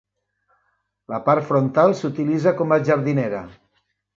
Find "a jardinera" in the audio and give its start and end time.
2.79-3.47